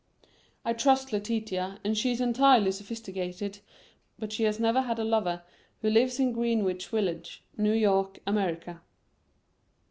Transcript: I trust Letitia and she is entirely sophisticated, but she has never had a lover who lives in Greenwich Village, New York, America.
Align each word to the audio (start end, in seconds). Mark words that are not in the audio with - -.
I 0.65 0.73
trust 0.73 1.13
Letitia 1.13 1.77
and 1.83 1.95
she 1.95 2.11
is 2.11 2.19
entirely 2.19 2.71
sophisticated, 2.71 3.59
but 4.17 4.33
she 4.33 4.45
has 4.45 4.59
never 4.59 4.81
had 4.81 4.97
a 4.97 5.03
lover 5.03 5.43
who 5.83 5.91
lives 5.91 6.19
in 6.19 6.31
Greenwich 6.31 6.87
Village, 6.87 7.43
New 7.55 7.73
York, 7.73 8.17
America. 8.25 8.81